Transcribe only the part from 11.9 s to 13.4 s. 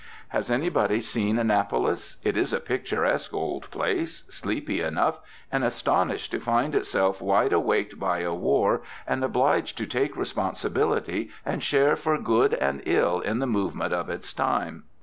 for good and ill in